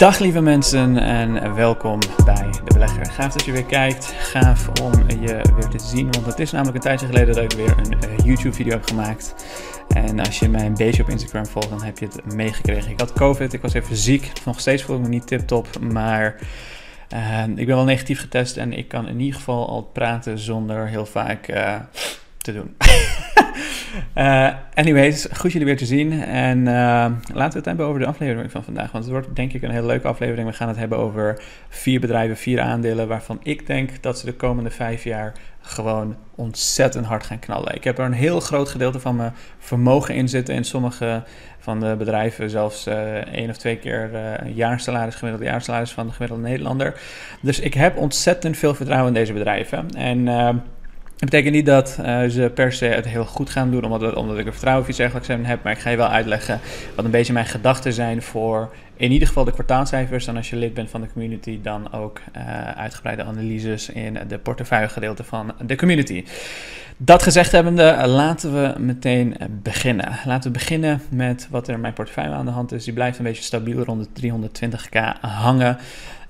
[0.00, 3.06] Dag lieve mensen en welkom bij De Belegger.
[3.06, 6.76] Gaaf dat je weer kijkt, gaaf om je weer te zien, want het is namelijk
[6.76, 9.34] een tijdje geleden dat ik weer een uh, YouTube video heb gemaakt.
[9.88, 12.90] En als je mij een op Instagram volgt, dan heb je het meegekregen.
[12.90, 15.68] Ik had COVID, ik was even ziek, nog steeds voel ik me niet tip top,
[15.80, 16.36] maar
[17.14, 20.86] uh, ik ben wel negatief getest en ik kan in ieder geval al praten zonder
[20.86, 21.48] heel vaak...
[21.48, 21.74] Uh,
[22.42, 22.76] te doen.
[24.16, 26.22] uh, anyways, goed jullie weer te zien.
[26.22, 26.64] En uh,
[27.32, 28.92] laten we het hebben over de aflevering van vandaag.
[28.92, 30.48] Want het wordt denk ik een hele leuke aflevering.
[30.48, 33.08] We gaan het hebben over vier bedrijven, vier aandelen.
[33.08, 37.74] Waarvan ik denk dat ze de komende vijf jaar gewoon ontzettend hard gaan knallen.
[37.74, 40.54] Ik heb er een heel groot gedeelte van mijn vermogen in zitten.
[40.54, 41.22] In sommige
[41.58, 46.12] van de bedrijven zelfs uh, één of twee keer uh, jaarsalaris, gemiddelde jaarsalaris van de
[46.12, 47.00] gemiddelde Nederlander.
[47.42, 49.90] Dus ik heb ontzettend veel vertrouwen in deze bedrijven.
[49.90, 50.28] En
[51.20, 54.38] dat betekent niet dat uh, ze per se het heel goed gaan doen, omdat, omdat
[54.38, 55.62] ik er vertrouwen of iets dergelijks heb.
[55.62, 56.60] Maar ik ga je wel uitleggen
[56.94, 58.70] wat een beetje mijn gedachten zijn voor
[59.00, 60.26] in ieder geval de kwartaalcijfers.
[60.26, 64.38] En als je lid bent van de community, dan ook uh, uitgebreide analyses in de
[64.38, 66.24] portefeuillegedeelte van de community.
[66.96, 70.18] Dat gezegd hebbende, laten we meteen beginnen.
[70.24, 72.84] Laten we beginnen met wat er in mijn portefeuille aan de hand is.
[72.84, 75.78] Die blijft een beetje stabiel rond de 320k hangen.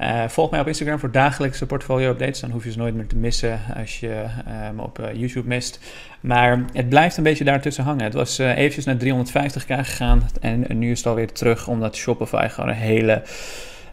[0.01, 2.41] Uh, volg mij op Instagram voor dagelijkse portfolio-updates.
[2.41, 5.81] Dan hoef je ze nooit meer te missen als je uh, me op YouTube mist.
[6.21, 8.05] Maar het blijft een beetje daartussen hangen.
[8.05, 10.29] Het was eventjes naar 350k gegaan.
[10.41, 13.23] En nu is het alweer terug, omdat Shopify gewoon een hele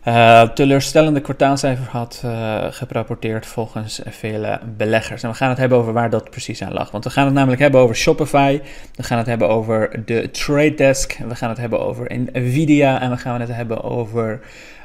[0.07, 5.23] uh, teleurstellende kwartaalcijfer had uh, gerapporteerd volgens vele beleggers.
[5.23, 6.91] En we gaan het hebben over waar dat precies aan lag.
[6.91, 8.61] Want we gaan het namelijk hebben over Shopify,
[8.95, 13.09] we gaan het hebben over de Trade Desk, we gaan het hebben over Nvidia en
[13.09, 14.39] we gaan het hebben over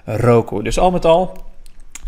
[0.04, 0.62] Roku.
[0.62, 1.52] Dus al met al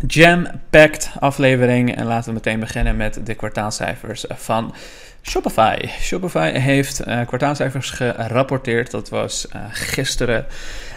[0.07, 1.95] jam-packed aflevering.
[1.95, 4.73] En laten we meteen beginnen met de kwartaalcijfers van
[5.21, 5.77] Shopify.
[5.99, 8.91] Shopify heeft uh, kwartaalcijfers gerapporteerd.
[8.91, 10.45] Dat was uh, gisteren.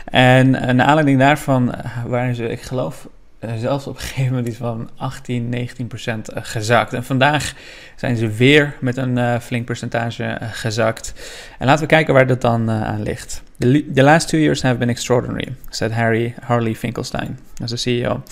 [0.05, 1.75] En uh, naar aanleiding daarvan
[2.07, 3.09] waren ze, ik geloof,
[3.57, 6.93] zelfs op een gegeven moment iets van 18, 19 procent gezakt.
[6.93, 7.53] En vandaag
[7.97, 11.13] zijn ze weer met een flink percentage gezakt.
[11.59, 13.43] En laten we kijken waar dat dan aan ligt.
[13.59, 18.23] The, last two years have been extraordinary, said Harry Harley Finkelstein as the CEO.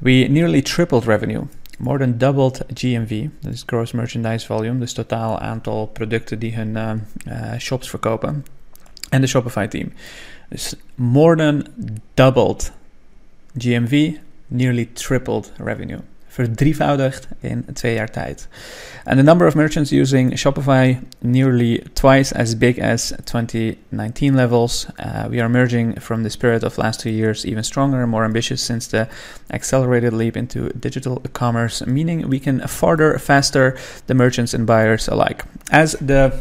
[0.00, 1.46] We nearly tripled revenue.
[1.80, 6.92] more than doubled GMV, dus gross merchandise volume, dus totaal aantal producten die hun uh,
[7.26, 8.44] uh, shops verkopen.
[9.08, 9.92] En de Shopify team.
[10.48, 11.66] Dus more than
[12.14, 12.72] doubled
[13.58, 14.16] GMV,
[14.46, 16.00] nearly tripled revenue.
[16.30, 18.48] Verdrievoudigd in twee jaar tijd.
[19.04, 24.86] And the number of merchants using Shopify nearly twice as big as 2019 levels.
[24.98, 28.62] Uh, we are emerging from the spirit of last two years even stronger more ambitious
[28.62, 29.08] since the
[29.48, 33.76] accelerated leap into digital commerce, meaning we can further faster
[34.06, 35.44] the merchants and buyers alike.
[35.70, 36.32] As the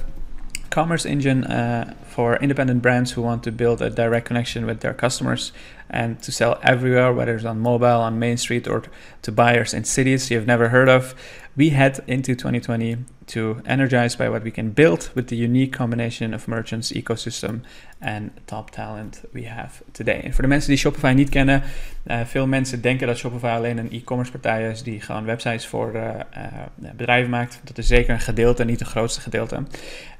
[0.70, 4.94] commerce engine uh, for independent brands who want to build a direct connection with their
[4.94, 5.52] customers
[5.90, 8.84] and to sell everywhere, whether it's on mobile, on Main Street, or
[9.22, 11.16] to buyers in cities you've never heard of.
[11.56, 16.34] We head into 2020 to energized by what we can build with the unique combination
[16.34, 17.64] of merchants, ecosystem
[18.00, 20.34] en top talent we have today.
[20.34, 21.64] Voor de mensen die Shopify niet kennen,
[22.08, 25.96] uh, veel mensen denken dat Shopify alleen een e-commerce partij is die gewoon websites voor
[25.96, 27.60] uh, uh, bedrijven maakt.
[27.64, 29.64] Dat is zeker een gedeelte, niet het grootste gedeelte.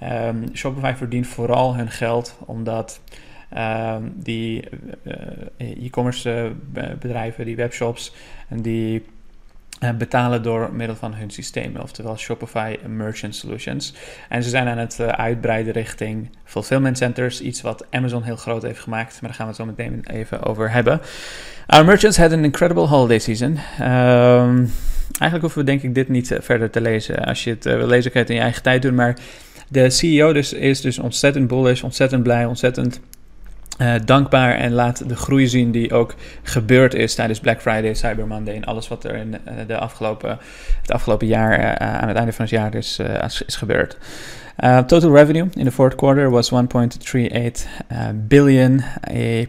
[0.04, 3.00] Um, Shopify verdient vooral hun geld omdat
[4.14, 4.64] die
[5.58, 6.52] e-commerce
[7.00, 8.14] bedrijven, die webshops
[8.50, 9.04] die
[9.84, 13.94] uh, betalen door middel van hun systemen, oftewel Shopify Merchant Solutions.
[14.30, 18.80] En ze zijn aan het uitbreiden richting fulfillment centers, iets wat Amazon heel groot heeft
[18.80, 21.02] gemaakt, maar daar gaan we het zo meteen even over hebben.
[21.68, 23.52] Our merchants had an incredible holiday season.
[23.52, 24.72] Um,
[25.20, 27.26] eigenlijk hoeven we denk ik dit niet verder te lezen.
[27.26, 29.18] Als je het wil lezen, kan je het in je eigen tijd doen, maar
[29.68, 33.00] de CEO dus, is dus ontzettend bullish, ontzettend blij, ontzettend
[33.82, 38.28] uh, dankbaar en laat de groei zien die ook gebeurd is tijdens Black Friday, Cyber
[38.28, 40.38] Monday en alles wat er in uh, de afgelopen,
[40.82, 43.00] het afgelopen jaar uh, aan het einde van het jaar is,
[43.46, 43.98] is gebeurd.
[44.86, 46.58] total revenue in the fourth quarter was 1.38
[48.28, 49.46] billion, a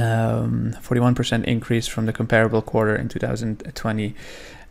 [0.00, 4.12] um, 41% increase from the comparable quarter in 2020.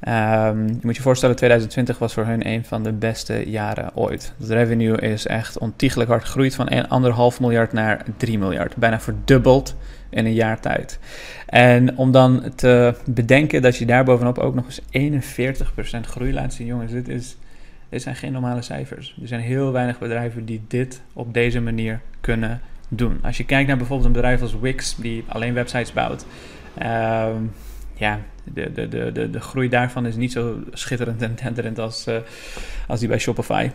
[0.08, 4.34] Um, je moet je voorstellen, 2020 was voor hun een van de beste jaren ooit.
[4.38, 6.70] De revenue is echt ontiegelijk hard gegroeid van
[7.34, 8.76] 1,5 miljard naar 3 miljard.
[8.76, 9.76] Bijna verdubbeld
[10.10, 11.00] in een jaar tijd.
[11.46, 15.22] En om dan te bedenken dat je daar bovenop ook nog eens
[15.98, 17.38] 41% groei laat zien, jongens, dit, is,
[17.90, 19.18] dit zijn geen normale cijfers.
[19.22, 23.20] Er zijn heel weinig bedrijven die dit op deze manier kunnen doen.
[23.24, 26.26] Als je kijkt naar bijvoorbeeld een bedrijf als Wix, die alleen websites bouwt.
[26.84, 27.52] Um,
[27.94, 32.16] ja, de, de, de, de, groei daarvan is niet zo schitterend en tenderend als, uh,
[32.88, 33.70] als die bij Shopify.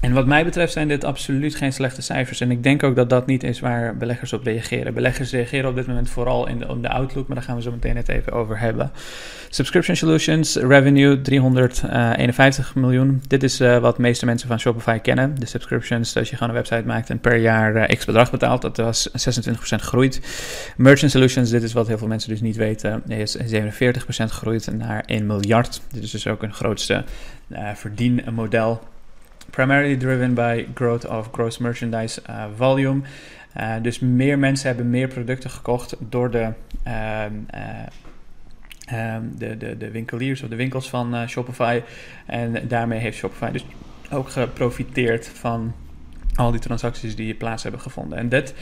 [0.00, 2.40] En wat mij betreft zijn dit absoluut geen slechte cijfers.
[2.40, 4.94] En ik denk ook dat dat niet is waar beleggers op reageren.
[4.94, 7.62] Beleggers reageren op dit moment vooral in de, in de outlook, maar daar gaan we
[7.62, 8.90] zo meteen het even over hebben.
[9.48, 13.22] Subscription Solutions, revenue 351 miljoen.
[13.26, 15.34] Dit is uh, wat de meeste mensen van Shopify kennen.
[15.40, 18.62] De subscriptions, als je gewoon een website maakt en per jaar uh, x bedrag betaalt,
[18.62, 20.20] dat was 26% groeit.
[20.76, 23.40] Merchant Solutions, dit is wat heel veel mensen dus niet weten, is 47%
[24.08, 25.80] gegroeid naar 1 miljard.
[25.92, 27.04] Dit is dus ook een grootste
[27.48, 28.80] uh, verdienmodel
[29.50, 33.00] primarily driven by growth of gross merchandise uh, volume.
[33.60, 36.52] Uh, dus meer mensen hebben meer producten gekocht door de,
[36.86, 37.24] uh,
[39.36, 41.82] de, de, de winkeliers of de winkels van uh, Shopify.
[42.26, 43.64] En daarmee heeft Shopify dus
[44.10, 45.74] ook geprofiteerd van
[46.34, 48.18] al die transacties die plaats hebben gevonden.
[48.18, 48.54] En dat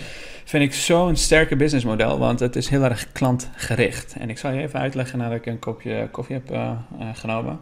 [0.45, 4.17] vind ik zo'n sterke businessmodel, want het is heel erg klantgericht.
[4.19, 6.71] En ik zal je even uitleggen nadat ik een kopje koffie heb uh,
[7.13, 7.59] genomen.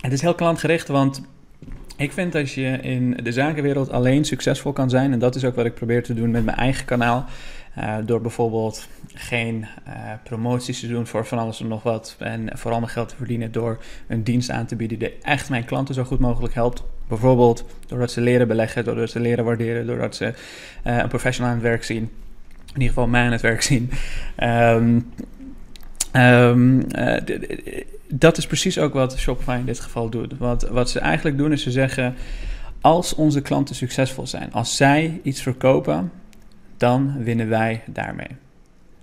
[0.00, 1.22] Het is heel klantgericht, want
[1.98, 5.12] ik vind dat je in de zakenwereld alleen succesvol kan zijn.
[5.12, 7.24] En dat is ook wat ik probeer te doen met mijn eigen kanaal.
[7.78, 12.16] Uh, door bijvoorbeeld geen uh, promoties te doen voor van alles en nog wat.
[12.18, 15.64] En vooral mijn geld te verdienen door een dienst aan te bieden die echt mijn
[15.64, 16.84] klanten zo goed mogelijk helpt.
[17.08, 21.58] Bijvoorbeeld doordat ze leren beleggen, doordat ze leren waarderen, doordat ze uh, een professional aan
[21.58, 22.10] het werk zien.
[22.66, 23.90] In ieder geval mij aan het werk zien.
[24.42, 25.12] Um,
[26.12, 26.86] um,
[28.08, 30.38] dat is precies ook wat Shopify in dit geval doet.
[30.38, 32.14] Wat, wat ze eigenlijk doen is ze zeggen:
[32.80, 36.12] als onze klanten succesvol zijn, als zij iets verkopen,
[36.76, 38.36] dan winnen wij daarmee.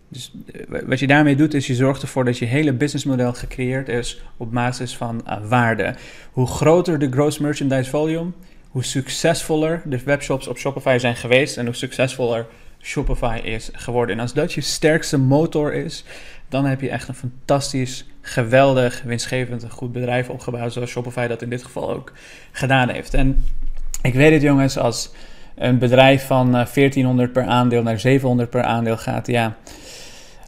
[0.07, 3.89] Dus eh, wat je daarmee doet, is je zorgt ervoor dat je hele businessmodel gecreëerd
[3.89, 5.95] is op basis van uh, waarde.
[6.31, 8.31] Hoe groter de gross merchandise volume,
[8.69, 12.45] hoe succesvoller de webshops op Shopify zijn geweest en hoe succesvoller
[12.81, 14.15] Shopify is geworden.
[14.15, 16.03] En als dat je sterkste motor is,
[16.55, 21.41] dan heb je echt een fantastisch, geweldig, winstgevend, een goed bedrijf opgebouwd, zoals Shopify dat
[21.41, 22.11] in dit geval ook
[22.51, 23.13] gedaan heeft.
[23.13, 23.43] En
[24.01, 25.11] ik weet het jongens, als
[25.55, 29.55] een bedrijf van 1400 eh, per aandeel naar 700 per aandeel gaat, ja,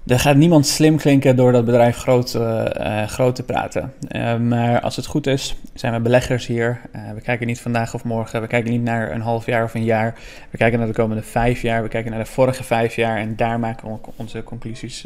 [0.07, 3.93] er gaat niemand slim klinken door dat bedrijf groot, uh, te praten.
[4.11, 6.81] Uh, maar als het goed is, zijn we beleggers hier.
[7.15, 8.41] we kijken niet vandaag of morgen.
[8.41, 10.19] We kijken niet naar een half jaar of een jaar.
[10.49, 11.83] We kijken naar de komende vijf jaar.
[11.83, 13.17] We kijken naar de vorige vijf jaar.
[13.17, 15.05] En daar maken we onze conclusies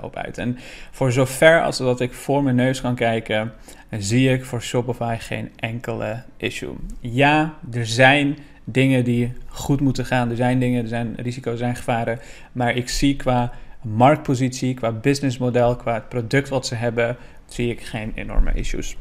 [0.00, 0.38] op uit.
[0.38, 0.58] En
[0.90, 3.52] voor zover als dat ik voor mijn neus kan kijken,
[3.98, 6.74] zie ik voor Shopify geen enkele issue.
[7.00, 10.30] Ja, er zijn dingen die goed moeten gaan.
[10.30, 12.18] Er zijn dingen, er zijn risico's, er zijn gevaren.
[12.52, 13.52] Maar ik zie qua
[13.82, 17.16] marktpositie, qua businessmodel, qua het product wat ze hebben,
[17.46, 18.96] zie ik geen enorme issues.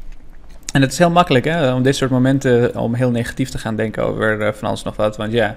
[0.73, 3.75] En het is heel makkelijk hè, om dit soort momenten om heel negatief te gaan
[3.75, 5.17] denken over uh, van alles nog wat.
[5.17, 5.55] Want ja,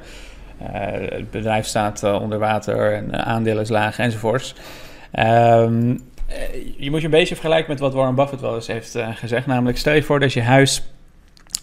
[0.63, 0.69] uh,
[1.11, 4.55] het bedrijf staat onder water en aandelen is laag enzovoorts.
[5.19, 6.01] Um,
[6.77, 9.47] je moet je een beetje vergelijken met wat Warren Buffett wel eens heeft gezegd.
[9.47, 10.83] Namelijk, stel je voor dat je huis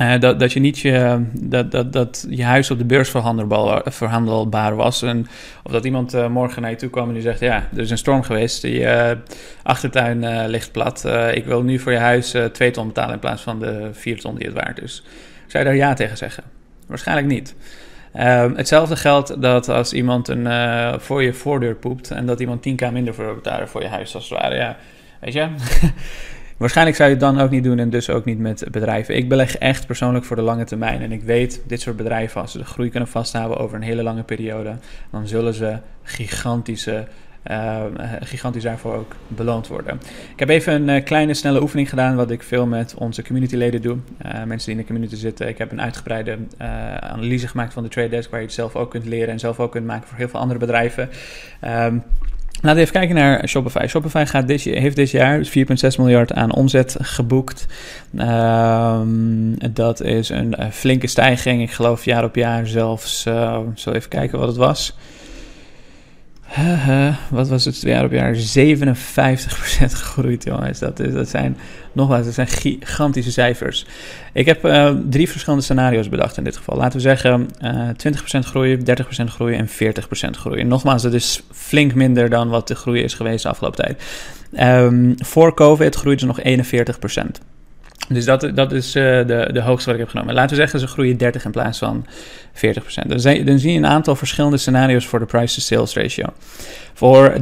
[0.01, 3.09] uh, dat, dat je niet je, dat, dat, dat je huis op de beurs
[3.85, 5.01] verhandelbaar was.
[5.01, 5.27] En,
[5.63, 7.89] of dat iemand uh, morgen naar je toe kwam en die zegt: Ja, er is
[7.89, 8.61] een storm geweest.
[8.61, 9.11] Je uh,
[9.63, 11.05] achtertuin ligt plat.
[11.33, 14.35] ik wil nu voor je huis 2 ton betalen in plaats van de 4 ton
[14.35, 15.03] die het waard is.
[15.47, 16.43] Zou je daar ja tegen zeggen?
[16.87, 17.55] Waarschijnlijk niet.
[18.13, 20.47] Ehm, hetzelfde geldt dat als iemand een,
[21.01, 24.29] voor je voordeur poept en dat iemand 10k minder voor betalen voor je huis, als
[24.29, 24.55] het ware.
[24.55, 24.77] Ja,
[25.19, 25.47] weet je.
[26.59, 29.15] Waarschijnlijk zou je het dan ook niet doen en dus ook niet met bedrijven.
[29.15, 31.01] Ik beleg echt persoonlijk voor de lange termijn.
[31.01, 34.03] En ik weet, dit soort bedrijven, als ze de groei kunnen vasthouden over een hele
[34.03, 34.75] lange periode,
[35.11, 37.07] dan zullen ze gigantische
[37.51, 37.83] uh,
[38.19, 39.99] gigantisch daarvoor ook beloond worden.
[40.31, 43.81] Ik heb even een uh, kleine snelle oefening gedaan, wat ik veel met onze communityleden
[43.81, 43.97] doe.
[44.25, 45.47] Uh, mensen die in de community zitten.
[45.47, 46.37] Ik heb een uitgebreide
[46.99, 49.59] analyse gemaakt van de Trade Desk, waar je het zelf ook kunt leren en zelf
[49.59, 51.09] ook kunt maken voor heel veel andere bedrijven.
[51.65, 52.03] Um,
[52.61, 53.85] Laten we even kijken naar Shopify.
[53.87, 55.51] Shopify gaat dit, heeft dit jaar 4,6
[55.97, 57.65] miljard aan omzet geboekt.
[58.19, 61.61] Um, dat is een, flinke stijging.
[61.61, 63.25] Ik geloof jaar op jaar zelfs.
[63.25, 64.95] Uh, zal even kijken wat het was.
[67.29, 68.35] Wat was het jaar op jaar?
[68.35, 68.39] 57%
[70.01, 70.79] gegroeid, jongens.
[70.79, 71.57] Dat, is, dat zijn
[71.91, 73.85] nogmaals, dat zijn gigantische cijfers.
[74.33, 76.77] Ik heb uh, drie verschillende scenario's bedacht in dit geval.
[76.77, 78.81] Laten we zeggen uh, 20% groei, 30%
[79.25, 79.71] groei en 40%
[80.31, 80.59] groei.
[80.59, 84.03] En nogmaals, dat is flink minder dan wat de groei is geweest de afgelopen tijd.
[84.83, 86.39] Um, voor COVID groeide ze nog
[87.41, 87.48] 41%.
[88.09, 90.33] Dus dat, dat is uh, de, de hoogste wat ik heb genomen.
[90.33, 92.09] Laten we zeggen, ze groeien 30 in plaats van 40%.
[93.07, 96.25] Dan, dan zie je een aantal verschillende scenario's voor de price-to-sales ratio.
[96.93, 97.33] Voor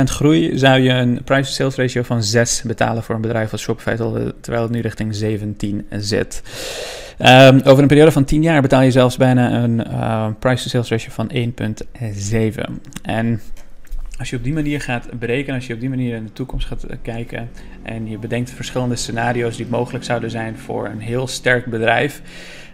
[0.00, 3.94] 30% groei zou je een price-to-sales ratio van 6 betalen voor een bedrijf als Shopify,
[4.40, 6.42] terwijl het nu richting 17 zit.
[7.18, 11.10] Um, over een periode van 10 jaar betaal je zelfs bijna een uh, price-to-sales ratio
[11.12, 12.60] van 1,7.
[13.02, 13.40] En
[14.18, 16.66] als je op die manier gaat berekenen, als je op die manier in de toekomst
[16.66, 17.50] gaat kijken
[17.82, 22.22] en je bedenkt verschillende scenario's die mogelijk zouden zijn voor een heel sterk bedrijf,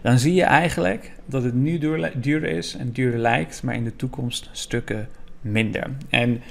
[0.03, 1.79] dan zie je eigenlijk dat het nu
[2.15, 5.09] duur, is en duurder lijkt, maar in de toekomst stukken
[5.41, 5.91] minder.
[6.09, 6.43] En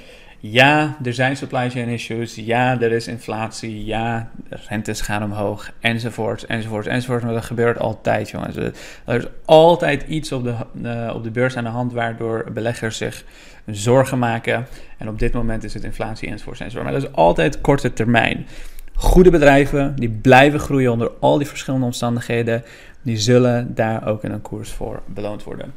[0.44, 2.34] ja, er zijn supply chain issues.
[2.34, 3.84] Ja, er is inflatie.
[3.84, 5.72] Ja, rentes gaan omhoog.
[5.80, 7.22] Enzovoort, enzovoort, enzovoort.
[7.22, 8.56] Maar dat gebeurt altijd, jongens.
[8.56, 12.96] Er is altijd iets op de, uh, op de beurs aan de hand waardoor beleggers
[12.96, 13.24] zich
[13.66, 14.66] zorgen maken.
[14.98, 16.74] En op dit moment is het inflatie, enzovoort.
[16.74, 18.46] Maar dat is altijd korte termijn.
[18.94, 22.64] Goede bedrijven die blijven groeien onder al die verschillende omstandigheden,
[23.02, 25.72] die zullen daar ook in een koers voor beloond worden.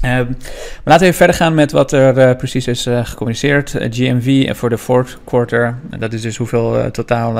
[0.00, 3.74] Ehm, maar laten we even verder gaan met wat er uh, precies is uh, gecommuniceerd.
[3.74, 7.34] Uh, GMV voor de fourth quarter, dat is dus hoeveel totaal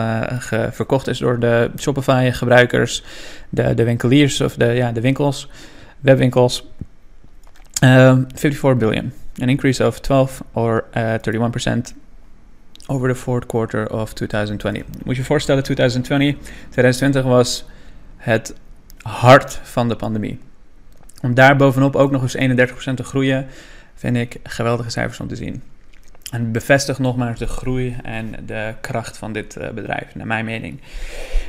[0.70, 3.04] verkocht is door de Shopify gebruikers,
[3.48, 5.48] de, de winkeliers of de, ja, de winkels,
[6.00, 6.68] webwinkels.
[7.80, 9.12] 54 ehm, billion,
[9.42, 11.94] an increase of 12 or 31%
[12.86, 14.84] over the fourth quarter of 2020.
[15.04, 16.36] Moet je je voorstellen, 2020,
[16.70, 17.64] 2020 was
[18.16, 18.54] het
[19.02, 20.38] hart van de pandemie.
[21.22, 23.46] Om daar bovenop ook nog eens 31% te groeien,
[23.94, 25.62] vind ik geweldige cijfers om te zien.
[26.30, 30.80] En bevestigt nogmaals de groei en de kracht van dit uh, bedrijf, naar mijn mening.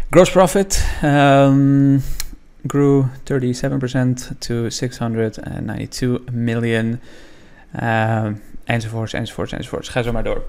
[0.09, 2.01] Gross profit um,
[2.67, 3.05] grew
[4.33, 6.99] 37% to 692 million.
[7.81, 8.25] Uh,
[8.63, 9.89] enzovoorts, enzovoorts, enzovoorts.
[9.89, 10.43] Ga zo maar door.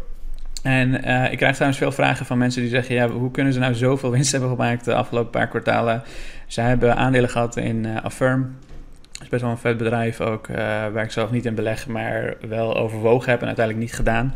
[0.63, 3.59] En uh, ik krijg trouwens veel vragen van mensen die zeggen: ja, hoe kunnen ze
[3.59, 6.03] nou zoveel winst hebben gemaakt de afgelopen paar kwartalen?
[6.47, 8.57] Ze hebben aandelen gehad in uh, Affirm,
[9.23, 10.47] is best wel een vet bedrijf ook,
[10.93, 14.35] waar ik zelf niet in beleg, maar wel overwogen heb en uiteindelijk niet gedaan.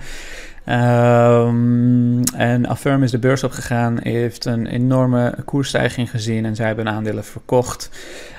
[0.68, 6.88] Um, en Affirm is de beurs opgegaan, heeft een enorme koersstijging gezien en zij hebben
[6.88, 7.90] aandelen verkocht.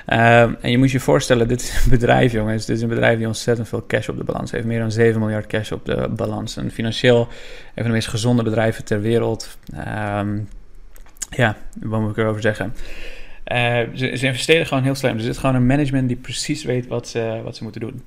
[0.06, 2.66] Um, en je moet je voorstellen, dit is een bedrijf, jongens.
[2.66, 4.64] Dit is een bedrijf die ontzettend veel cash op de balans heeft.
[4.64, 6.56] Meer dan 7 miljard cash op de balans.
[6.56, 7.28] En financieel een
[7.74, 9.58] van de meest gezonde bedrijven ter wereld.
[10.18, 10.48] Um,
[11.30, 12.74] ja, wat moet ik erover zeggen?
[13.52, 15.16] Uh, ze, ze, investeren gewoon heel slim.
[15.16, 18.02] Er zit gewoon een management die precies weet wat ze, wat ze moeten doen.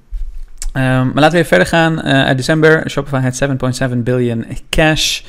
[0.77, 1.93] Um, maar laten we even verder gaan.
[1.93, 3.43] Uh, uit december, Shopify had
[3.91, 5.21] 7.7 billion cash.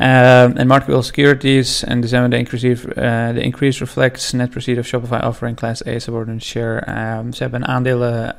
[0.00, 1.84] Um, en marketable securities.
[1.84, 5.98] En december, the increase, uh, the increase reflects net proceed of Shopify offering Class A
[5.98, 6.88] subordinate share.
[7.18, 8.36] Um, ze hebben aandelen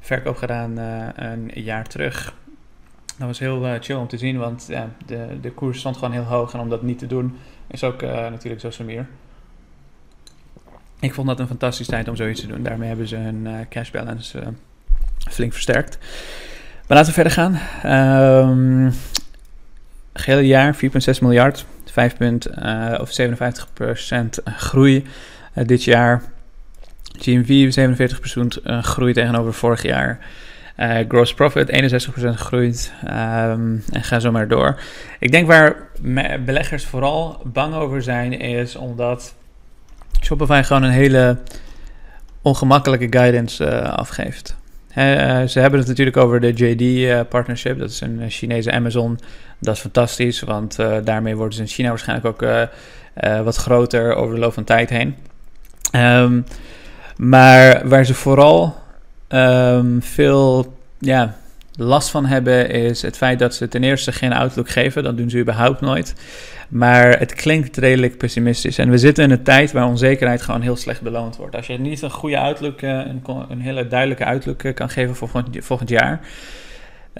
[0.00, 0.76] verkoop gedaan
[1.16, 2.34] een jaar terug.
[3.18, 4.66] Dat was heel chill om te zien, want
[5.06, 6.52] de, de koers stond gewoon heel hoog.
[6.52, 9.06] En om dat niet te doen, is ook natuurlijk zo meer.
[11.00, 12.62] Ik vond dat een fantastische tijd om zoiets te doen.
[12.62, 14.46] Daarmee hebben ze hun uh, cash balance uh,
[15.30, 15.98] flink versterkt.
[16.86, 17.58] Maar laten we verder gaan.
[18.48, 18.92] Um,
[20.44, 20.80] jaar 4,6
[21.20, 25.04] miljard, 5, uh, of 57% groei
[25.54, 26.22] dit jaar.
[27.18, 27.78] GMV
[28.60, 30.18] 47% groei tegenover vorig jaar.
[30.76, 34.80] Uh, gross profit 61% gegroeid um, en ga zo maar door.
[35.18, 35.76] Ik denk waar
[36.44, 39.34] beleggers vooral bang over zijn is omdat
[40.20, 41.38] Shopify gewoon een hele
[42.42, 44.56] ongemakkelijke guidance uh, afgeeft.
[44.88, 44.94] uh,
[45.42, 47.74] ze hebben het natuurlijk over de JD-partnership.
[47.74, 49.18] Eh, dat is een Chinese Amazon.
[49.58, 52.48] Dat is fantastisch, want daarmee worden ze in China waarschijnlijk ook
[53.44, 55.14] wat groter over de loop van tijd heen.
[55.92, 56.44] Um,
[57.16, 58.76] maar waar ze vooral
[59.28, 61.36] um, veel ja,
[61.76, 65.02] last van hebben, is het feit dat ze ten eerste geen outlook geven.
[65.02, 66.14] Dat doen ze überhaupt nooit.
[66.68, 68.78] Maar het klinkt redelijk pessimistisch.
[68.78, 71.56] En we zitten in een tijd waar onzekerheid gewoon heel slecht beloond wordt.
[71.56, 75.14] Als je niet een goede outlook, eh, een, een hele duidelijke outlook eh, kan geven
[75.14, 75.28] voor
[75.60, 76.20] volgend, jaar.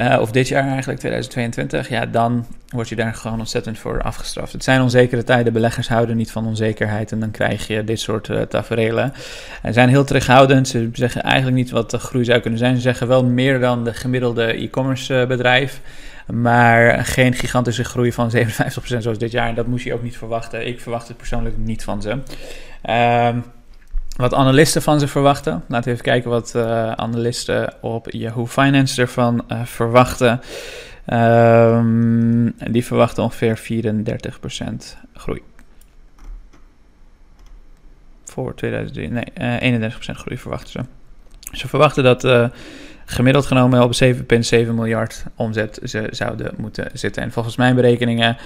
[0.00, 4.52] Uh, of dit jaar eigenlijk, 2022, ja, dan word je daar gewoon ontzettend voor afgestraft.
[4.52, 8.28] Het zijn onzekere tijden, beleggers houden niet van onzekerheid en dan krijg je dit soort
[8.28, 9.12] uh, tafereelen.
[9.62, 12.74] En zijn heel terughoudend, ze zeggen eigenlijk niet wat de groei zou kunnen zijn.
[12.74, 15.80] Ze zeggen wel meer dan de gemiddelde e-commerce bedrijf.
[16.32, 18.42] Maar geen gigantische groei van 57%
[18.98, 19.48] zoals dit jaar.
[19.48, 20.66] En dat moest je ook niet verwachten.
[20.66, 22.10] Ik verwacht het persoonlijk niet van ze.
[22.10, 23.44] Um,
[24.16, 25.64] wat analisten van ze verwachten.
[25.68, 30.40] Laten we even kijken wat uh, analisten op Yahoo Finance ervan uh, verwachten.
[31.12, 35.42] Um, die verwachten ongeveer 34% groei.
[38.24, 39.08] Voor 2003.
[39.08, 39.24] Nee,
[39.62, 40.80] uh, eh, 31% groei verwachten ze.
[41.56, 42.50] Ze verwachten dat
[43.04, 44.20] gemiddeld genomen op 7,7
[44.50, 47.22] miljard omzet ze zouden moeten zitten.
[47.22, 48.36] En volgens mijn berekeningen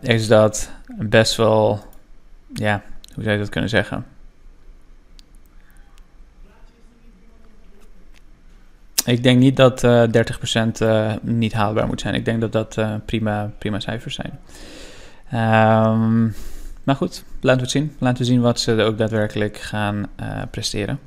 [0.00, 1.84] is dat best wel,
[2.54, 2.82] ja,
[3.14, 4.04] hoe zou je dat kunnen zeggen?
[9.08, 12.14] Ik denk niet dat uh, 30% uh, niet haalbaar moet zijn.
[12.14, 14.38] Ik denk dat dat uh, prima, prima cijfers zijn.
[15.32, 16.34] Um,
[16.82, 17.96] maar goed, laten we het zien.
[17.98, 20.06] Laten we zien wat ze ook daadwerkelijk gaan
[20.50, 20.98] presteren.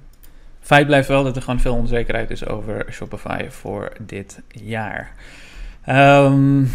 [0.59, 5.11] Feit blijft wel dat er gewoon veel onzekerheid is over Shopify voor dit jaar.
[5.89, 6.71] Um,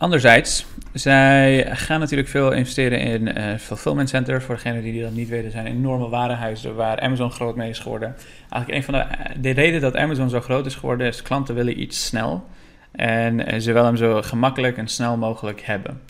[0.00, 4.44] anderzijds, zij gaan natuurlijk veel investeren in uh, fulfillment centers.
[4.44, 8.14] Voor degenen die dat niet weten, zijn enorme warenhuizen waar Amazon groot mee is geworden.
[8.50, 11.80] Eigenlijk een van de, de reden dat Amazon zo groot is geworden, is klanten willen
[11.80, 12.44] iets snel.
[12.92, 16.00] En eh, ze willen hem zo gemakkelijk en snel mogelijk hebben.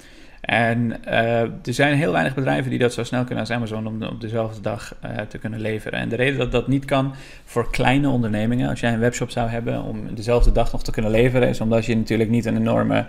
[0.40, 4.20] En er zijn heel weinig bedrijven die dat zo snel kunnen als Amazon om op
[4.20, 4.94] dezelfde dag
[5.28, 5.98] te kunnen leveren.
[5.98, 9.48] En de reden dat dat niet kan voor kleine ondernemingen, als jij een webshop zou
[9.48, 13.06] hebben om dezelfde dag nog te kunnen leveren, is omdat je natuurlijk niet een enorme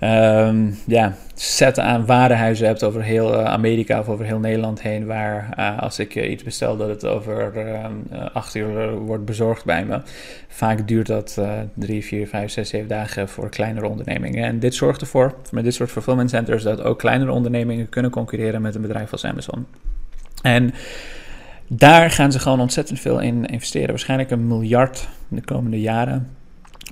[0.00, 5.06] um, ja, set aan warenhuizen hebt over heel uh, Amerika of over heel Nederland heen.
[5.06, 7.52] Waar uh, als ik uh, iets bestel dat het over
[8.32, 10.00] acht uur wordt bezorgd bij me.
[10.48, 11.40] Vaak duurt dat
[11.74, 14.44] drie, vier, vijf, zes, zeven dagen voor kleinere ondernemingen.
[14.44, 18.62] En dit zorgt ervoor, met dit soort fulfillment centers, dat ook kleinere ondernemingen kunnen concurreren
[18.62, 19.66] met een bedrijf als Amazon.
[20.42, 20.74] En
[21.68, 23.88] daar gaan ze gewoon ontzettend veel in investeren.
[23.88, 26.28] Waarschijnlijk een miljard de komende jaren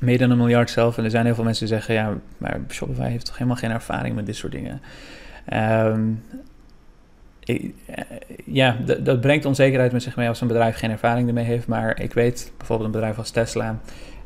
[0.01, 0.99] meer dan een miljard zelf.
[0.99, 3.71] En er zijn heel veel mensen die zeggen, ja, maar Shopify heeft toch helemaal geen
[3.71, 4.81] ervaring met dit soort dingen.
[7.45, 8.05] Ik, eh,
[8.45, 11.67] ja, dat brengt onzekerheid met zich mee als een bedrijf geen ervaring ermee heeft.
[11.67, 13.79] Maar ik weet bijvoorbeeld een bedrijf als Tesla,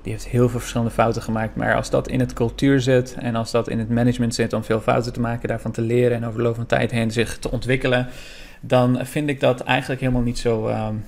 [0.03, 1.57] die heeft heel veel verschillende fouten gemaakt.
[1.57, 4.65] Maar als dat in het cultuur zit en als dat in het management zit om
[4.65, 7.39] veel fouten te maken, daarvan te leren en over de loop van tijd heen zich
[7.39, 8.09] te ontwikkelen,
[8.61, 10.69] dan vind ik dat eigenlijk helemaal niet zo.
[10.69, 11.05] Um,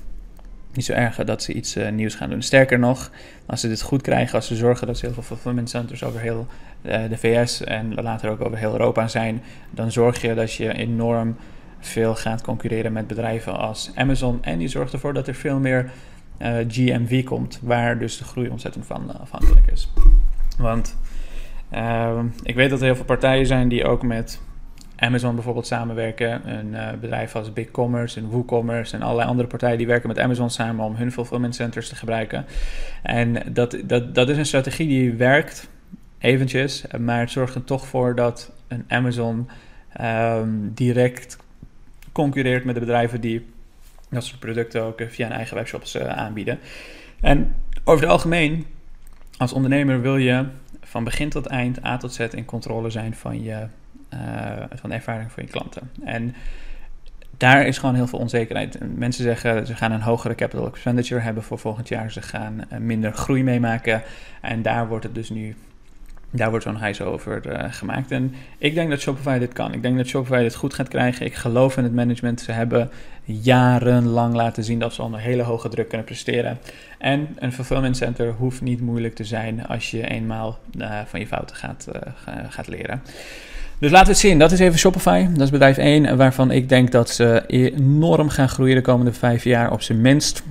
[0.72, 2.42] niet zo erg dat ze iets uh, nieuws gaan doen.
[2.42, 3.10] Sterker nog,
[3.46, 6.20] als ze dit goed krijgen, als ze zorgen dat ze heel veel fulfillment centers over
[6.20, 6.46] heel
[6.82, 10.72] uh, de VS en later ook over heel Europa zijn, dan zorg je dat je
[10.72, 11.36] enorm
[11.80, 14.38] veel gaat concurreren met bedrijven als Amazon.
[14.42, 15.90] En je zorgt ervoor dat er veel meer
[16.38, 19.92] uh, GMV komt, waar dus de groei ontzettend van afhankelijk is.
[20.58, 20.96] Want
[21.70, 24.40] ehm, ik weet dat er heel veel partijen zijn die ook met
[25.00, 26.48] Amazon bijvoorbeeld samenwerken.
[26.58, 30.50] Een uh, bedrijf als BigCommerce en WooCommerce en allerlei andere partijen die werken met Amazon
[30.50, 32.44] samen om hun fulfillment centers te gebruiken.
[33.02, 35.68] En dat, dat, dat is een strategie die werkt
[36.18, 39.48] eventjes, maar het zorgt er toch voor dat een Amazon
[40.00, 41.36] um, direct
[42.12, 43.46] concurreert met de bedrijven die
[44.10, 46.58] dat soort producten ook via een eigen webshops uh, aanbieden.
[47.20, 47.54] En
[47.84, 48.66] over het algemeen,
[49.36, 50.44] als ondernemer wil je
[50.80, 53.66] van begin tot eind, A tot Z in controle zijn van je
[54.74, 55.90] van de ervaring van je klanten.
[56.04, 56.34] En
[57.40, 58.78] daar is gewoon heel veel onzekerheid.
[58.78, 62.12] En mensen zeggen ze gaan een hogere capital expenditure hebben voor volgend jaar.
[62.12, 64.02] Ze gaan uh, minder groei meemaken.
[64.40, 65.56] En daar wordt het dus nu.
[66.30, 68.10] Daar wordt zo'n hijs over uh, gemaakt.
[68.10, 69.72] En ik denk dat Shopify dit kan.
[69.72, 71.26] Ik denk dat Shopify dit goed gaat krijgen.
[71.26, 72.40] Ik geloof in het management.
[72.40, 72.90] Ze hebben
[73.24, 76.58] jarenlang laten zien dat ze onder hele hoge druk kunnen presteren.
[76.98, 80.58] En een fulfillment center hoeft niet moeilijk te zijn als je eenmaal
[81.06, 81.88] van je fouten gaat,
[82.48, 83.02] gaat leren.
[83.80, 84.38] Dus laten we het zien.
[84.38, 85.26] Dat is even Shopify.
[85.32, 89.44] Dat is bedrijf 1, waarvan ik denk dat ze enorm gaan groeien de komende vijf
[89.44, 90.42] jaar op zijn minst.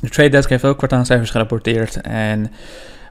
[0.00, 2.00] De Trade Desk heeft ook kwartaalcijfers gerapporteerd.
[2.00, 2.52] En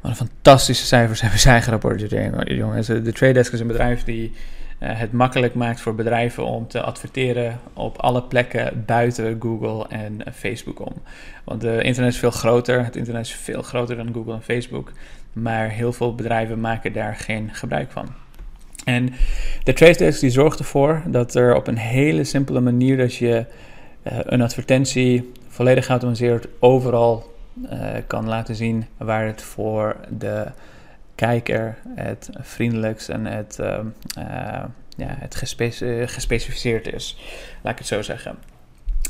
[0.01, 2.87] wat een fantastische cijfers hebben zij gerapporteerd, jongens.
[2.87, 4.31] De Trade Desk is een bedrijf die
[4.79, 10.21] uh, het makkelijk maakt voor bedrijven om te adverteren op alle plekken buiten Google en
[10.33, 10.93] Facebook om.
[11.43, 12.83] Want de internet is veel groter.
[12.83, 14.91] Het internet is veel groter dan Google en Facebook.
[15.33, 18.22] Maar heel veel bedrijven maken daar geen gebruik van.
[18.83, 19.13] En
[19.63, 23.45] de Trace die zorgt ervoor dat er op een hele simpele manier dat je
[24.03, 27.33] uh, een advertentie volledig geautomatiseerd overal
[27.71, 30.45] uh, kan laten zien waar het voor de
[31.15, 33.79] kijker het vriendelijkst en het, uh,
[34.97, 35.71] ja, het gespe
[36.05, 37.17] gespecificeerd is.
[37.61, 38.37] Laat ik het zo zeggen.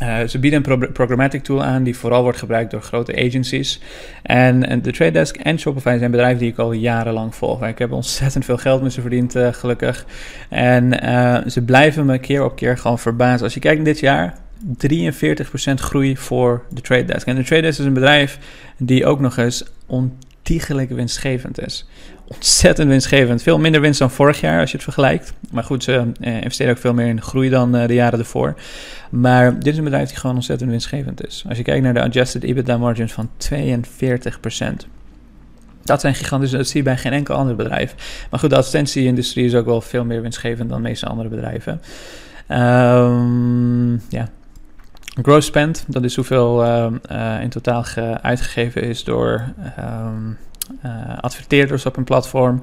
[0.02, 3.82] Uh, ze bieden een pro programmatic tool aan die vooral wordt gebruikt door grote agencies.
[4.22, 7.66] En, de Trade Desk en Shopify zijn bedrijven die ik al jarenlang volg.
[7.66, 10.06] Ik heb ontzettend veel geld met ze verdiend, uh, gelukkig.
[10.50, 13.44] En uh, ze blijven me keer op keer gewoon verbazen.
[13.44, 14.38] Als je kijkt dit jaar,
[14.88, 17.28] 43% groei voor de Trade Desk.
[17.28, 18.40] En de Trade Desk is een bedrijf
[18.78, 19.66] die ook nog eens
[20.44, 21.86] ontiegelijk winstgevend is
[22.28, 23.42] ontzettend winstgevend.
[23.42, 25.34] Veel minder winst dan vorig jaar als je het vergelijkt.
[25.52, 28.56] Maar goed, ze eh, investeren ook veel meer in groei dan eh, de jaren ervoor.
[29.10, 31.46] Maar dit is een bedrijf die gewoon ontzettend winstgevend is.
[31.48, 34.88] Als je kijkt naar de adjusted EBITDA margins van 42%.
[35.84, 37.96] Dat zijn gigantische, dat zie je bij geen enkel ander bedrijf.
[38.30, 41.82] Maar goed, de advertentie-industrie is ook wel veel meer winstgevend dan de meeste andere bedrijven.
[42.50, 44.30] Um, ja.
[45.22, 47.86] Gross spend, dat is hoeveel uh, in totaal
[48.22, 49.44] uitgegeven is door
[49.80, 50.38] um,
[50.86, 52.62] uh, adverteerders op een platform.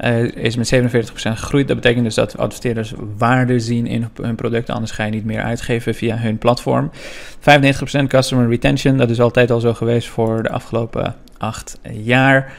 [0.00, 1.68] Uh, is met 47% gegroeid.
[1.68, 5.42] Dat betekent dus dat adverteerders waarde zien in hun producten, anders ga je niet meer
[5.42, 6.90] uitgeven via hun platform.
[6.92, 12.52] 95% customer retention, dat is altijd al zo geweest voor de afgelopen acht jaar.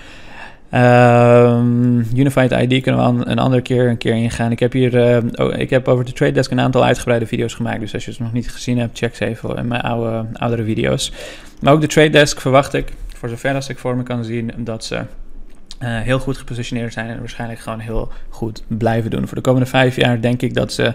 [0.76, 4.52] Um, Unified ID kunnen we een andere keer een keer ingaan.
[4.52, 7.80] Ik heb hier oh, ik heb over de Trade Desk een aantal uitgebreide video's gemaakt.
[7.80, 10.64] Dus als je het nog niet gezien hebt, check ze even in mijn oude, oudere
[10.64, 11.12] video's.
[11.62, 14.52] Maar ook de Trade Desk verwacht ik, voor zover als ik voor me kan zien,
[14.58, 15.02] dat ze
[15.82, 19.28] uh, heel goed gepositioneerd zijn en waarschijnlijk gewoon heel goed blijven doen.
[19.28, 20.94] Voor de komende vijf jaar denk ik dat ze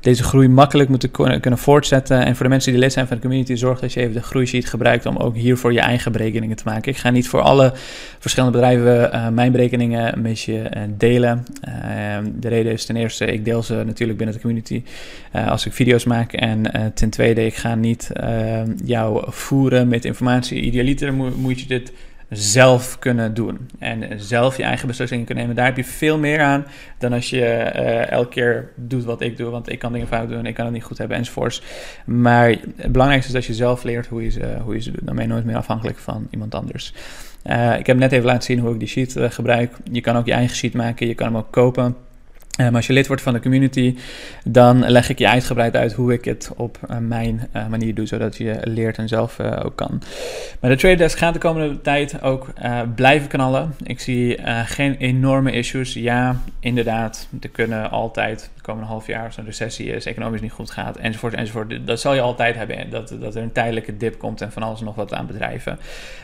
[0.00, 2.24] deze groei makkelijk moeten kunnen voortzetten.
[2.24, 4.22] En voor de mensen die lid zijn van de community, zorg dat je even de
[4.22, 6.92] groeisheet gebruikt om ook hiervoor je eigen berekeningen te maken.
[6.92, 7.72] Ik ga niet voor alle
[8.18, 11.44] verschillende bedrijven uh, mijn berekeningen met je uh, delen.
[12.34, 14.82] de reden is ten eerste, ik deel ze natuurlijk binnen de community
[15.32, 16.32] als ik video's maak.
[16.32, 16.62] En
[16.94, 18.10] ten tweede, ik ga niet
[18.84, 20.60] jou voeren met informatie.
[20.60, 21.92] Idealiter moet je dit
[22.32, 23.68] zelf kunnen doen.
[23.78, 25.58] En zelf je eigen beslissingen kunnen nemen.
[25.58, 26.66] Daar heb je veel meer aan
[26.98, 29.50] dan als je uh, elke keer doet wat ik doe.
[29.50, 31.62] Want ik kan dingen fout doen, ik kan het niet goed hebben enzovoorts.
[32.04, 35.06] Maar het belangrijkste is dat je zelf leert hoe je ze, hoe je ze doet.
[35.06, 36.94] Dan ben je nooit meer afhankelijk van iemand anders.
[37.46, 39.76] Uh, ik heb net even laten zien hoe ik die sheet uh, gebruik.
[39.92, 41.96] Je kan ook je eigen sheet maken, je kan hem ook kopen.
[42.52, 43.96] Ehm, als je lid wordt van de community,
[44.44, 48.06] dan leg ik je uitgebreid uit hoe ik het op uh, mijn uh, manier doe,
[48.06, 50.02] zodat je leert en zelf uh, ook kan.
[50.60, 52.52] Maar de Trade Desk gaat de komende tijd ook
[52.94, 53.74] blijven knallen.
[53.82, 55.92] Ik zie geen enorme issues.
[55.92, 60.52] Ja, inderdaad, er kunnen altijd de komende half jaar als een recessie is, economisch niet
[60.52, 61.86] goed gaat, enzovoort, enzovoort.
[61.86, 64.80] Dat zal je altijd hebben, dat, dat er een tijdelijke dip komt en van alles
[64.80, 65.78] nog wat aan bedrijven.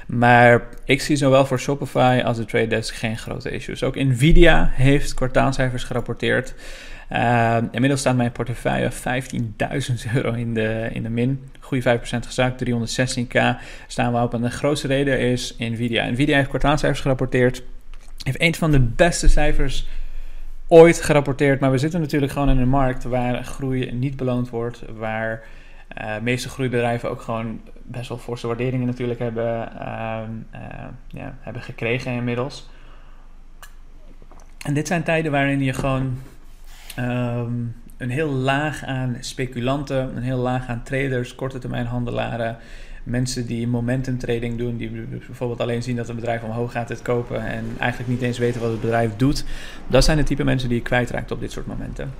[0.06, 3.82] Maar ik zie zowel voor Shopify als de Trade Desk geen grote issues.
[3.82, 11.02] Ook Nvidia heeft kwartaalcijfers gerapporteerd uh, inmiddels staat mijn portefeuille 15.000 euro in de, in
[11.02, 11.50] de min.
[11.60, 13.40] Goede 5% gezakt, 316k
[13.86, 14.34] staan we op.
[14.34, 16.10] En de grootste reden is Nvidia.
[16.10, 17.62] Nvidia heeft kwartaalcijfers gerapporteerd.
[18.22, 19.86] Heeft een van de beste cijfers
[20.66, 21.60] ooit gerapporteerd.
[21.60, 24.82] Maar we zitten natuurlijk gewoon in een markt waar groei niet beloond wordt.
[24.96, 25.42] Waar
[25.98, 30.20] uh, de meeste groeibedrijven ook gewoon best wel forse waarderingen natuurlijk hebben, uh,
[31.06, 32.68] ja, hebben gekregen inmiddels.
[34.68, 36.18] En dit zijn tijden waarin je gewoon
[36.98, 42.56] um, een heel laag aan speculanten, een heel laag aan traders, korte termijn handelaren,
[43.02, 47.02] mensen die momentum trading doen, die bijvoorbeeld alleen zien dat een bedrijf omhoog gaat het
[47.02, 49.44] kopen en eigenlijk niet eens weten wat het bedrijf doet.
[49.86, 52.10] Dat zijn de type mensen die je kwijtraakt op dit soort momenten.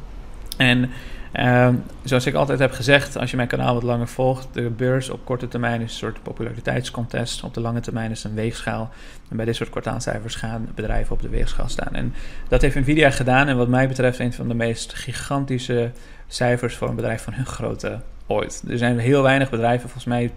[0.58, 0.90] En
[1.34, 1.68] uh,
[2.04, 5.24] zoals ik altijd heb gezegd, als je mijn kanaal wat langer volgt, de beurs op
[5.24, 7.44] korte termijn is een soort populariteitscontest.
[7.44, 8.90] Op de lange termijn is een weegschaal.
[9.30, 11.94] En bij dit soort kwartaalcijfers gaan bedrijven op de weegschaal staan.
[11.94, 12.14] En
[12.48, 13.48] dat heeft Nvidia gedaan.
[13.48, 15.90] En wat mij betreft een van de meest gigantische
[16.26, 18.62] cijfers voor een bedrijf van hun grootte ooit.
[18.68, 20.32] Er zijn heel weinig bedrijven, volgens mij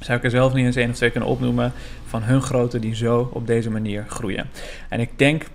[0.00, 1.72] zou ik er zelf niet eens één of twee kunnen opnoemen,
[2.06, 4.48] van hun grootte die zo op deze manier groeien.
[4.88, 5.46] En ik denk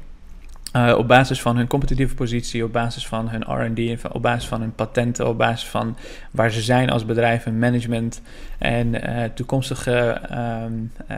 [0.75, 4.61] uh, op basis van hun competitieve positie, op basis van hun RD, op basis van
[4.61, 5.97] hun patenten, op basis van
[6.31, 8.21] waar ze zijn als bedrijf, management
[8.57, 10.21] en uh, toekomstige
[10.63, 11.17] um, uh,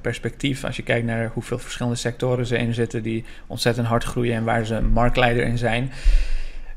[0.00, 0.64] perspectief.
[0.64, 4.44] Als je kijkt naar hoeveel verschillende sectoren ze in zitten die ontzettend hard groeien en
[4.44, 5.90] waar ze marktleider in zijn.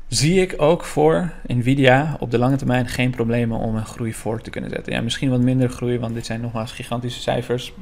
[0.08, 4.40] Zie ik ook voor Nvidia op de lange termijn geen problemen om een groei voor
[4.40, 4.92] te kunnen zetten.
[4.92, 7.72] Ja, misschien wat minder groei, want dit zijn nogmaals gigantische cijfers,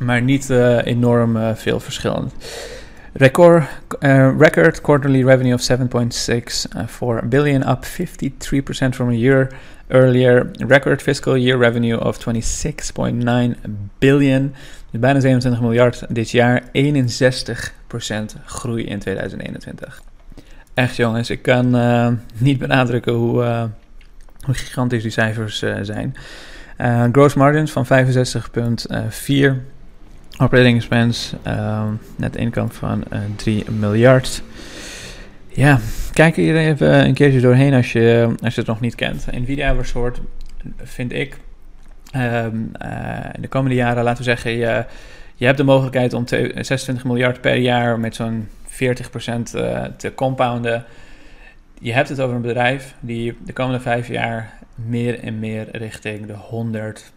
[0.00, 0.50] maar niet
[0.84, 2.34] enorm veel verschillend.
[3.18, 3.66] Record,
[4.02, 9.48] uh, record quarterly revenue of 7.64 uh, billion, up 53% from a year
[9.88, 10.50] earlier.
[10.58, 13.56] Record fiscal year revenue of 26.9
[13.98, 14.54] billion.
[14.90, 16.62] Dus bijna 27 miljard dit jaar.
[16.62, 16.68] 61%
[18.44, 20.02] groei in 2021.
[20.74, 23.70] Echt jongens, ik kan uh, niet benadrukken hoe,
[24.44, 26.16] hoe gigantisch die cijfers zijn.
[27.12, 29.75] gross margins van 65,4
[30.38, 34.42] Operating expense, um, net income van uh, eh, 3 miljard.
[35.48, 35.80] Ja,
[36.12, 39.26] kijk hier even een keertje doorheen als je, als je het nog niet kent.
[39.30, 40.20] Nvidia soort
[40.82, 41.36] vind ik,
[42.16, 44.84] um, uh, in de komende jaren, laten we zeggen, je,
[45.34, 48.74] je hebt de mogelijkheid om 26 miljard per jaar met zo'n 40%
[49.54, 50.84] uh, te compounden.
[51.80, 56.26] Je hebt het over een bedrijf die de komende vijf jaar meer en meer richting
[56.26, 57.12] de 100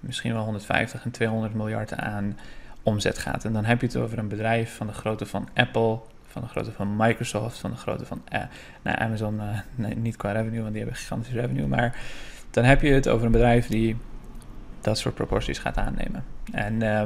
[0.00, 2.38] misschien wel 150 en 200 miljard aan
[2.82, 3.44] omzet gaat.
[3.44, 6.48] En dan heb je het over een bedrijf van de grootte van Apple, van de
[6.48, 8.40] grootte van Microsoft, van de grootte van uh,
[8.82, 9.40] nou, Amazon,
[9.74, 11.96] nee, niet qua revenue, want die hebben gigantische revenue, maar
[12.50, 13.96] dan heb je het over een bedrijf die
[14.80, 16.24] dat soort proporties gaat aannemen.
[16.52, 17.02] En uh,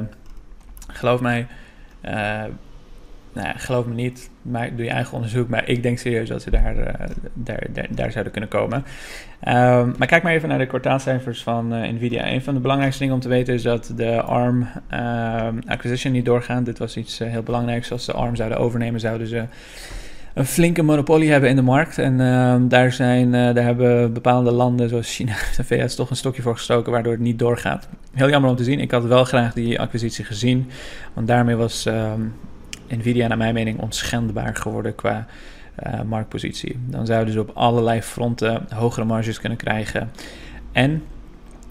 [0.87, 1.47] geloof mij,
[3.33, 5.47] nou geloof me niet, maar doe je eigen onderzoek.
[5.47, 6.85] Maar ik denk serieus dat ze daar, uh,
[7.33, 8.77] daar, daar, zouden kunnen komen.
[9.47, 12.31] Um, maar kijk maar even naar de kwartaalcijfers van uh, Nvidia.
[12.31, 16.25] Een van de belangrijkste dingen om te weten is dat de ARM uh, acquisition niet
[16.25, 16.65] doorgaat.
[16.65, 17.91] Dit was iets eh, heel belangrijks.
[17.91, 19.43] Als de ARM zouden overnemen, zouden ze
[20.33, 21.97] een flinke monopolie hebben in de markt.
[21.97, 26.41] En ehm, daar, zijn, daar hebben bepaalde landen zoals China en VS toch een stokje
[26.41, 27.87] voor gestoken, waardoor het niet doorgaat.
[28.13, 28.79] heel jammer om te zien.
[28.79, 30.69] Ik had wel graag die acquisitie gezien.
[31.13, 32.21] Want daarmee was ehm,
[32.97, 35.25] Nvidia naar mijn mening onschendbaar geworden qua
[35.87, 36.79] uh, marktpositie.
[36.85, 40.11] Dan zouden ze op allerlei fronten hogere marges kunnen krijgen.
[40.71, 41.03] En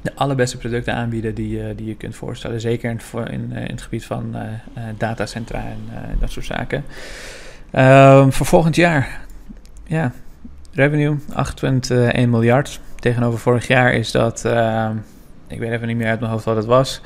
[0.02, 2.60] de allerbeste producten aanbieden die, die je kunt voorstellen.
[2.60, 4.36] Zeker in, in, in het gebied van
[4.98, 6.84] datacentra en dat soort zaken.
[7.72, 9.20] Ehm, voor volgend jaar,
[9.86, 10.12] ja,
[10.72, 11.16] revenue
[12.14, 12.80] 8,1 miljard.
[12.96, 14.96] Tegenover vorig jaar is dat, ehm,
[15.46, 17.00] ik weet even niet meer uit mijn hoofd wat het was.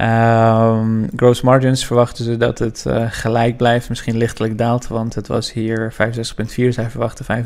[0.00, 5.26] Um, gross margins verwachten ze dat het uh, gelijk blijft, misschien lichtelijk daalt, want het
[5.26, 5.96] was hier 65,4,
[6.68, 7.44] zij verwachten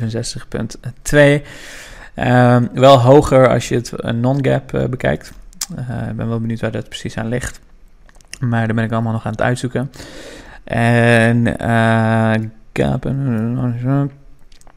[1.43, 1.47] 65,2.
[2.17, 5.33] Um, wel hoger als je het non-gap uh, bekijkt.
[6.09, 7.61] Ik ben wel benieuwd waar dat precies aan ligt.
[8.41, 9.91] Maar daar ben ik allemaal nog aan het uitzoeken.
[10.65, 11.55] En
[12.73, 13.05] gap.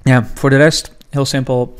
[0.03, 1.75] Ja, voor de rest, heel simpel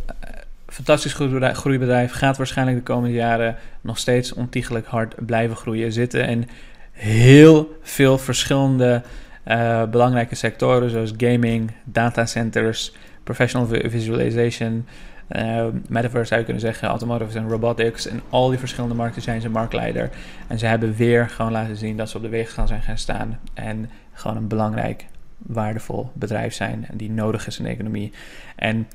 [0.72, 1.14] fantastisch
[1.54, 2.12] groeibedrijf.
[2.12, 5.92] Gaat waarschijnlijk de komende jaren nog steeds ontiegelijk hard blijven groeien.
[5.92, 6.48] Zitten in
[6.92, 9.02] heel veel verschillende
[9.48, 14.86] uh, belangrijke sectoren, zoals gaming, datacenters, professional visualization.
[15.32, 18.08] Uh, metaverse zou je kunnen zeggen, automotive en robotics.
[18.08, 20.10] En al die verschillende markten zijn ze marktleider.
[20.48, 23.40] En ze hebben weer gewoon laten zien dat ze op de weegschaal zijn gaan staan.
[23.54, 25.06] En gewoon een belangrijk,
[25.38, 26.88] waardevol bedrijf zijn.
[26.94, 28.12] Die nodig is in de economie.
[28.56, 28.88] En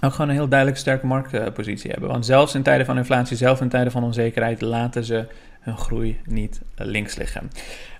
[0.00, 2.08] ook gewoon een heel duidelijk sterke marktpositie hebben.
[2.08, 5.26] Want zelfs in tijden van inflatie, zelfs in tijden van onzekerheid, laten ze
[5.60, 7.50] hun groei niet links liggen.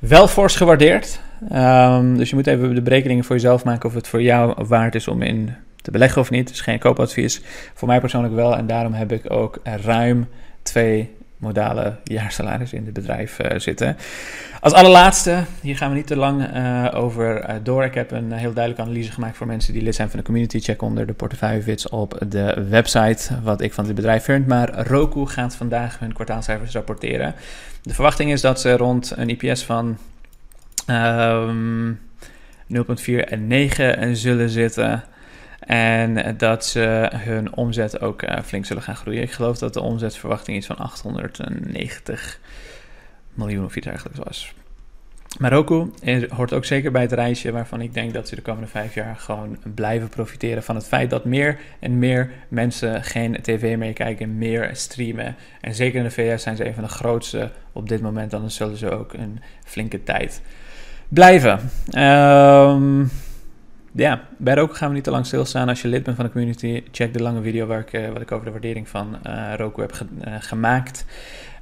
[0.01, 1.21] Wel fors gewaardeerd.
[1.53, 4.95] Um, dus je moet even de berekeningen voor jezelf maken of het voor jou waard
[4.95, 6.49] is om in te beleggen of niet.
[6.49, 7.43] Dus geen koopadvies.
[7.75, 8.57] Voor mij persoonlijk wel.
[8.57, 10.29] En daarom heb ik ook ruim
[10.63, 13.97] twee modale jaarsalaris in het bedrijf uh, zitten.
[14.61, 17.85] Als allerlaatste, hier gaan we niet te lang uh, over uh, door.
[17.85, 20.61] Ik heb een heel duidelijke analyse gemaakt voor mensen die lid zijn van de community.
[20.61, 24.47] Check onder de portefeuillewits op de website wat ik van dit bedrijf vind.
[24.47, 27.35] Maar Roku gaat vandaag hun kwartaalcijfers rapporteren.
[27.83, 29.99] De verwachting is dat ze rond een IPS van
[30.87, 32.01] um,
[32.75, 35.05] 0,4 en 9 zullen zitten.
[35.69, 39.23] En dat ze hun omzet ook uh, flink zullen gaan groeien.
[39.23, 42.41] Ik geloof dat de omzetverwachting iets van 890
[43.35, 44.55] miljoen of iets dergelijks was.
[45.39, 45.91] Marokko
[46.29, 49.17] hoort ook zeker bij het reisje waarvan ik denk dat ze de komende vijf jaar
[49.17, 54.39] gewoon blijven profiteren van het feit dat meer en meer mensen geen tv meer kijken,
[54.39, 55.37] meer streamen.
[55.61, 58.51] En zeker in de VS zijn ze een van de grootste op dit moment, dan
[58.51, 60.41] zullen ze ook een flinke tijd
[61.09, 61.71] blijven.
[61.99, 63.11] Um,
[63.99, 65.69] ja, bij Roku gaan we niet te lang stilstaan.
[65.69, 68.21] Als je lid bent van de community, check de lange video waar ik, uh, wat
[68.21, 71.05] ik over de waardering van uh, Roku heb ge uh, gemaakt.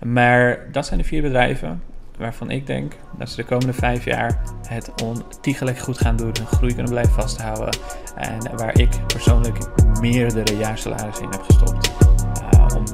[0.00, 1.82] Maar dat zijn de vier bedrijven
[2.18, 6.46] waarvan ik denk dat ze de komende vijf jaar het ontiegelijk goed gaan doen, hun
[6.46, 7.78] groei kunnen blijven vasthouden.
[8.16, 9.58] En waar ik persoonlijk
[10.00, 11.92] meerdere jaarsalarissen in heb gestopt.
[12.76, 12.84] om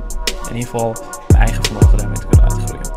[0.49, 0.93] in ieder geval
[1.29, 2.91] mijn eigen vermogen daarmee te kunnen uitgroeien.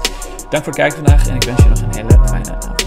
[0.50, 2.85] Dank voor het kijken vandaag en ik wens je nog een hele fijne avond.